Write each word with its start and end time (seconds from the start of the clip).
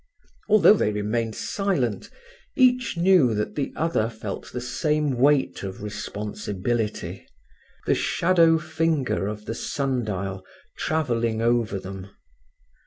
Although 0.49 0.73
they 0.73 0.91
remained 0.91 1.35
silent, 1.35 2.09
each 2.55 2.97
knew 2.97 3.35
that 3.35 3.53
the 3.53 3.71
other 3.75 4.09
felt 4.09 4.51
the 4.51 4.59
same 4.59 5.11
weight 5.11 5.61
of 5.61 5.83
responsibility, 5.83 7.27
the 7.85 7.93
shadow 7.93 8.57
finger 8.57 9.27
of 9.27 9.45
the 9.45 9.53
sundial 9.53 10.43
travelling 10.75 11.39
over 11.43 11.77
them. 11.77 12.09